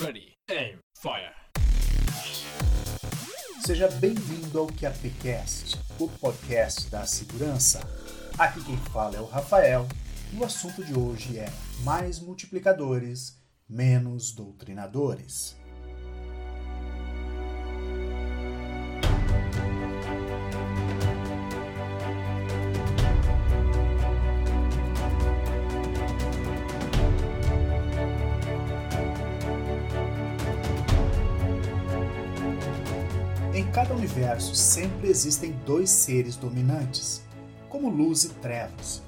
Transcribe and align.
Ready, 0.00 0.32
aim, 0.50 0.78
fire. 0.96 1.34
Seja 3.64 3.88
bem-vindo 3.88 4.58
ao 4.58 4.66
QAPcast, 4.66 5.78
o 5.98 6.08
podcast 6.08 6.88
da 6.88 7.04
segurança. 7.04 7.80
Aqui 8.38 8.64
quem 8.64 8.76
fala 8.76 9.16
é 9.16 9.20
o 9.20 9.26
Rafael 9.26 9.86
e 10.32 10.36
o 10.36 10.44
assunto 10.44 10.82
de 10.82 10.98
hoje 10.98 11.38
é 11.38 11.52
mais 11.84 12.20
multiplicadores, 12.20 13.36
menos 13.68 14.32
doutrinadores. 14.32 15.56
Cada 33.72 33.94
universo 33.94 34.54
sempre 34.54 35.08
existem 35.08 35.52
dois 35.66 35.90
seres 35.90 36.36
dominantes, 36.36 37.22
como 37.68 37.90
luz 37.90 38.24
e 38.24 38.30
trevas. 38.30 39.02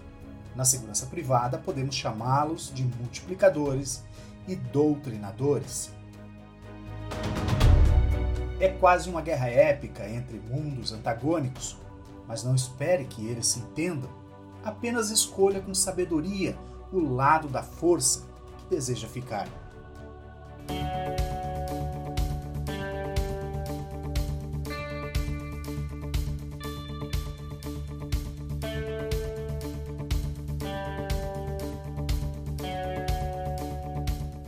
Na 0.55 0.65
segurança 0.65 1.07
privada, 1.07 1.59
podemos 1.59 1.95
chamá-los 1.95 2.71
de 2.75 2.85
multiplicadores 2.85 4.05
e 4.47 4.55
doutrinadores. 4.55 5.91
É 8.59 8.69
quase 8.69 9.09
uma 9.09 9.23
guerra 9.23 9.49
épica 9.49 10.07
entre 10.09 10.39
mundos 10.39 10.93
antagônicos, 10.93 11.79
mas 12.29 12.45
não 12.45 12.55
espere 12.55 13.07
que 13.07 13.27
eles 13.27 13.47
se 13.47 13.61
entendam. 13.61 14.11
Apenas 14.63 15.11
escolha 15.11 15.61
com 15.61 15.75
sabedoria 15.75 16.57
o 16.93 17.01
lado 17.01 17.49
da 17.49 17.63
força 17.63 18.27
que 18.59 18.75
deseja 18.75 19.09
ficar. 19.09 19.49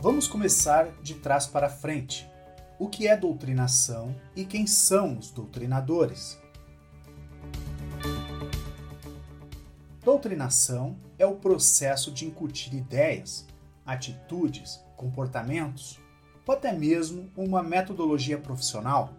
Vamos 0.03 0.27
começar 0.27 0.91
de 1.01 1.13
trás 1.13 1.47
para 1.47 1.69
frente. 1.69 2.29
O 2.77 2.89
que 2.89 3.07
é 3.07 3.15
doutrinação 3.15 4.13
e 4.35 4.43
quem 4.43 4.67
são 4.67 5.17
os 5.17 5.31
doutrinadores? 5.31 6.37
Doutrinação 10.03 10.97
é 11.17 11.25
o 11.25 11.37
processo 11.37 12.11
de 12.11 12.25
incutir 12.25 12.73
ideias, 12.73 13.47
atitudes, 13.85 14.83
comportamentos 14.97 16.01
ou 16.45 16.53
até 16.53 16.73
mesmo 16.73 17.31
uma 17.37 17.63
metodologia 17.63 18.37
profissional. 18.37 19.13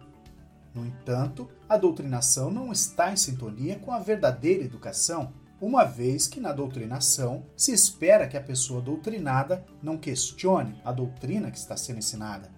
No 0.71 0.85
entanto, 0.85 1.49
a 1.67 1.77
doutrinação 1.77 2.51
não 2.51 2.71
está 2.71 3.11
em 3.11 3.17
sintonia 3.17 3.79
com 3.79 3.91
a 3.91 3.97
verdadeira 3.97 4.63
educação 4.63 5.33
uma 5.65 5.83
vez 5.83 6.27
que 6.27 6.39
na 6.39 6.51
doutrinação 6.51 7.43
se 7.57 7.71
espera 7.71 8.27
que 8.27 8.37
a 8.37 8.41
pessoa 8.41 8.79
doutrinada 8.79 9.65
não 9.81 9.97
questione 9.97 10.79
a 10.85 10.91
doutrina 10.91 11.49
que 11.49 11.57
está 11.57 11.75
sendo 11.75 11.97
ensinada. 11.97 12.51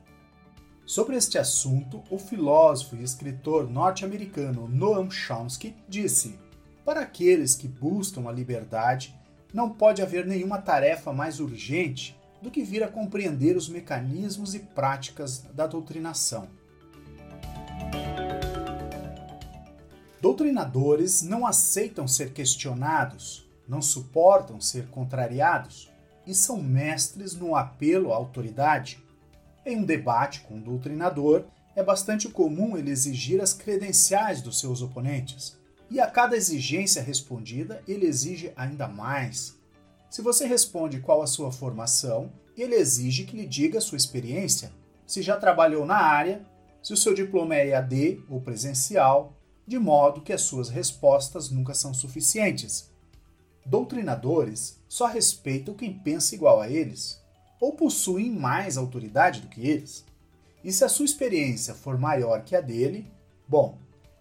Sobre 0.85 1.15
este 1.15 1.37
assunto, 1.37 2.03
o 2.11 2.19
filósofo 2.19 2.97
e 2.97 3.03
escritor 3.03 3.69
norte-americano 3.69 4.67
Noam 4.67 5.09
Chomsky 5.09 5.73
disse: 5.87 6.37
Para 6.83 6.99
aqueles 6.99 7.55
que 7.55 7.65
buscam 7.65 8.27
a 8.27 8.31
liberdade, 8.31 9.15
não 9.53 9.69
pode 9.69 10.01
haver 10.01 10.25
nenhuma 10.25 10.57
tarefa 10.57 11.13
mais 11.13 11.39
urgente 11.39 12.13
do 12.41 12.51
que 12.51 12.61
vir 12.61 12.83
a 12.83 12.89
compreender 12.89 13.55
os 13.55 13.69
mecanismos 13.69 14.53
e 14.53 14.59
práticas 14.59 15.45
da 15.53 15.65
doutrinação. 15.65 16.49
Doutrinadores 20.27 21.21
não 21.21 21.47
aceitam 21.47 22.05
ser 22.05 22.33
questionados, 22.33 23.49
não 23.65 23.81
suportam 23.81 24.59
ser 24.59 24.87
contrariados 24.89 25.89
e 26.25 26.35
são 26.35 26.61
mestres 26.61 27.33
no 27.33 27.55
apelo 27.55 28.11
à 28.11 28.17
autoridade. 28.17 29.01
Em 29.65 29.77
um 29.77 29.85
debate 29.85 30.41
com 30.41 30.55
um 30.55 30.61
doutrinador, 30.61 31.45
é 31.77 31.81
bastante 31.81 32.27
comum 32.27 32.77
ele 32.77 32.91
exigir 32.91 33.41
as 33.41 33.53
credenciais 33.53 34.41
dos 34.41 34.59
seus 34.59 34.81
oponentes, 34.81 35.57
e 35.89 35.97
a 35.97 36.07
cada 36.07 36.35
exigência 36.35 37.01
respondida, 37.01 37.81
ele 37.87 38.05
exige 38.05 38.51
ainda 38.57 38.85
mais. 38.85 39.57
Se 40.09 40.21
você 40.21 40.45
responde 40.45 40.99
qual 40.99 41.21
a 41.21 41.27
sua 41.27 41.53
formação, 41.53 42.33
ele 42.57 42.75
exige 42.75 43.23
que 43.23 43.37
lhe 43.37 43.47
diga 43.47 43.77
a 43.77 43.81
sua 43.81 43.95
experiência, 43.95 44.73
se 45.05 45.21
já 45.21 45.37
trabalhou 45.37 45.85
na 45.85 45.95
área, 45.95 46.45
se 46.83 46.91
o 46.91 46.97
seu 46.97 47.13
diploma 47.13 47.55
é 47.55 47.69
EAD 47.69 48.25
ou 48.29 48.41
presencial, 48.41 49.36
de 49.67 49.77
modo 49.77 50.21
que 50.21 50.31
as 50.31 50.41
suas 50.43 50.69
respostas 50.69 51.51
nunca 51.51 51.73
são 51.73 51.93
suficientes. 51.93 52.89
Doutrinadores 53.65 54.79
só 54.87 55.07
respeitam 55.07 55.73
quem 55.73 55.93
pensa 55.93 56.33
igual 56.33 56.61
a 56.61 56.69
eles, 56.69 57.21
ou 57.59 57.73
possuem 57.73 58.31
mais 58.31 58.77
autoridade 58.77 59.41
do 59.41 59.49
que 59.49 59.67
eles. 59.67 60.05
E 60.63 60.71
se 60.71 60.85
a 60.85 60.89
sua 60.89 61.03
experiência 61.03 61.73
for 61.73 61.97
maior 61.97 62.43
que 62.43 62.55
a 62.55 62.61
dele, 62.61 63.11
bom, 63.45 63.77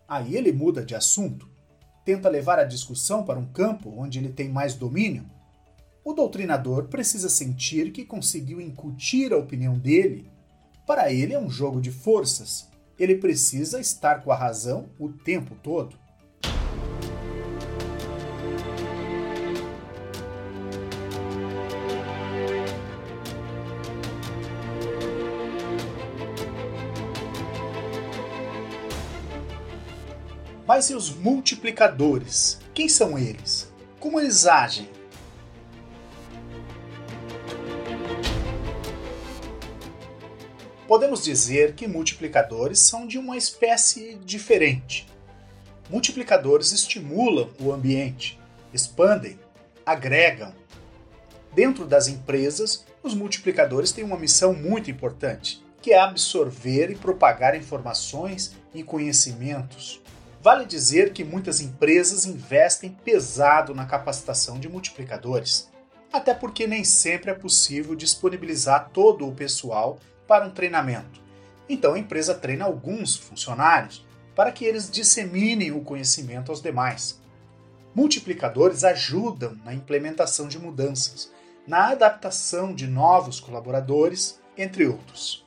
aí 0.08 0.36
ele 0.36 0.52
muda 0.52 0.84
de 0.84 0.96
assunto, 0.96 1.48
tenta 2.04 2.28
levar 2.28 2.58
a 2.58 2.64
discussão 2.64 3.22
para 3.22 3.38
um 3.38 3.46
campo 3.46 3.94
onde 3.96 4.18
ele 4.18 4.30
tem 4.30 4.48
mais 4.48 4.74
domínio. 4.74 5.24
O 6.04 6.12
doutrinador 6.12 6.88
precisa 6.88 7.28
sentir 7.28 7.92
que 7.92 8.04
conseguiu 8.04 8.60
incutir 8.60 9.32
a 9.32 9.36
opinião 9.36 9.78
dele. 9.78 10.28
Para 10.86 11.12
ele 11.12 11.34
é 11.34 11.38
um 11.38 11.50
jogo 11.50 11.80
de 11.80 11.90
forças 11.90 12.68
ele 12.98 13.16
precisa 13.16 13.80
estar 13.80 14.22
com 14.22 14.32
a 14.32 14.36
razão 14.36 14.88
o 14.98 15.08
tempo 15.08 15.54
todo. 15.62 15.96
Mas 30.66 30.90
e 30.90 30.94
os 30.94 31.14
multiplicadores? 31.14 32.58
Quem 32.74 32.88
são 32.88 33.16
eles? 33.16 33.72
Como 34.00 34.18
eles 34.18 34.46
agem? 34.46 34.95
Podemos 40.86 41.24
dizer 41.24 41.74
que 41.74 41.88
multiplicadores 41.88 42.78
são 42.78 43.08
de 43.08 43.18
uma 43.18 43.36
espécie 43.36 44.14
diferente. 44.24 45.08
Multiplicadores 45.90 46.70
estimulam 46.70 47.50
o 47.60 47.72
ambiente, 47.72 48.38
expandem, 48.72 49.36
agregam. 49.84 50.54
Dentro 51.52 51.84
das 51.84 52.06
empresas, 52.06 52.84
os 53.02 53.14
multiplicadores 53.14 53.90
têm 53.90 54.04
uma 54.04 54.18
missão 54.18 54.52
muito 54.52 54.88
importante, 54.88 55.60
que 55.82 55.92
é 55.92 55.98
absorver 55.98 56.90
e 56.90 56.94
propagar 56.94 57.56
informações 57.56 58.54
e 58.72 58.84
conhecimentos. 58.84 60.00
Vale 60.40 60.64
dizer 60.64 61.12
que 61.12 61.24
muitas 61.24 61.60
empresas 61.60 62.26
investem 62.26 62.96
pesado 63.04 63.74
na 63.74 63.86
capacitação 63.86 64.60
de 64.60 64.68
multiplicadores, 64.68 65.68
até 66.12 66.32
porque 66.32 66.64
nem 66.64 66.84
sempre 66.84 67.32
é 67.32 67.34
possível 67.34 67.96
disponibilizar 67.96 68.90
todo 68.92 69.26
o 69.26 69.34
pessoal 69.34 69.98
para 70.26 70.44
um 70.44 70.50
treinamento. 70.50 71.20
Então 71.68 71.94
a 71.94 71.98
empresa 71.98 72.34
treina 72.34 72.64
alguns 72.64 73.16
funcionários 73.16 74.04
para 74.34 74.52
que 74.52 74.64
eles 74.64 74.90
disseminem 74.90 75.72
o 75.72 75.80
conhecimento 75.80 76.50
aos 76.50 76.60
demais. 76.60 77.20
Multiplicadores 77.94 78.84
ajudam 78.84 79.56
na 79.64 79.72
implementação 79.72 80.46
de 80.46 80.58
mudanças, 80.58 81.32
na 81.66 81.88
adaptação 81.88 82.74
de 82.74 82.86
novos 82.86 83.40
colaboradores, 83.40 84.38
entre 84.56 84.86
outros. 84.86 85.44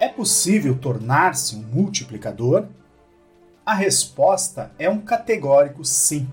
É 0.00 0.08
possível 0.08 0.76
tornar-se 0.76 1.56
um 1.56 1.62
multiplicador? 1.62 2.66
A 3.64 3.72
resposta 3.72 4.70
é 4.78 4.90
um 4.90 5.00
categórico 5.00 5.84
sim. 5.84 6.28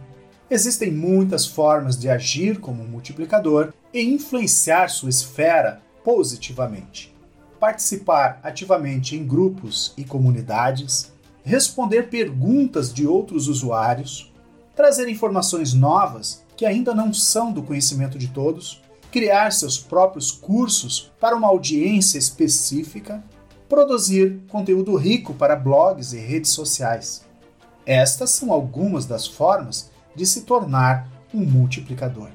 Existem 0.52 0.92
muitas 0.92 1.46
formas 1.46 1.98
de 1.98 2.10
agir 2.10 2.60
como 2.60 2.84
multiplicador 2.84 3.72
e 3.94 4.02
influenciar 4.02 4.90
sua 4.90 5.10
esfera 5.10 5.82
positivamente. 6.04 7.16
Participar 7.58 8.42
ativamente 8.44 9.16
em 9.16 9.26
grupos 9.26 9.94
e 9.96 10.04
comunidades, 10.04 11.10
responder 11.42 12.10
perguntas 12.10 12.94
de 12.94 13.08
outros 13.08 13.48
usuários, 13.48 14.30
trazer 14.76 15.08
informações 15.08 15.74
novas 15.74 16.44
que 16.58 16.66
ainda 16.66 16.94
não 16.94 17.14
são 17.14 17.54
do 17.54 17.64
conhecimento 17.64 18.18
de 18.18 18.28
todos, 18.28 18.82
criar 19.10 19.54
seus 19.54 19.80
próprios 19.80 20.34
cursos 20.34 21.14
para 21.18 21.34
uma 21.34 21.48
audiência 21.48 22.18
específica, 22.18 23.24
produzir 23.70 24.42
conteúdo 24.50 24.98
rico 24.98 25.34
para 25.34 25.56
blogs 25.56 26.12
e 26.12 26.18
redes 26.18 26.52
sociais. 26.52 27.24
Estas 27.86 28.32
são 28.32 28.52
algumas 28.52 29.06
das 29.06 29.26
formas 29.26 29.90
de 30.16 30.26
se 30.26 30.42
tornar 30.42 31.08
um 31.34 31.46
multiplicador. 31.46 32.30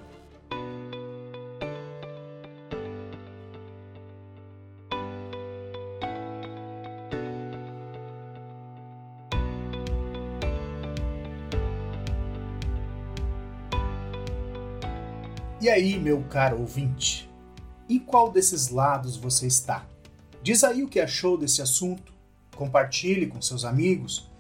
E 15.67 15.69
aí, 15.69 15.99
meu 15.99 16.23
caro 16.23 16.61
ouvinte? 16.61 17.29
Em 17.89 17.99
qual 17.99 18.31
desses 18.31 18.69
lados 18.69 19.17
você 19.17 19.49
está? 19.49 19.85
Diz 20.41 20.63
aí 20.63 20.85
o 20.85 20.89
que 20.89 21.01
achou 21.01 21.37
desse 21.37 21.61
assunto, 21.61 22.13
compartilhe 22.55 23.27
com 23.27 23.43
seus 23.43 23.65
amigos, 23.65 24.31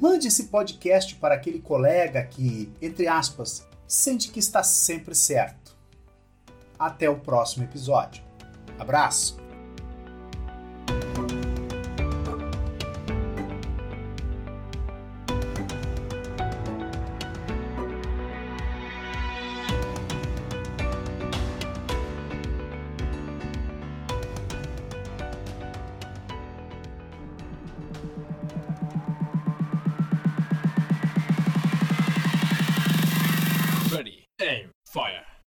mande 0.00 0.28
esse 0.28 0.44
podcast 0.44 1.14
para 1.16 1.34
aquele 1.34 1.60
colega 1.60 2.22
que, 2.24 2.72
entre 2.80 3.06
aspas, 3.06 3.66
sente 3.86 4.30
que 4.30 4.38
está 4.38 4.62
sempre 4.62 5.14
certo. 5.14 5.76
Até 6.78 7.10
o 7.10 7.20
próximo 7.20 7.64
episódio. 7.64 8.22
Abraço! 8.78 9.49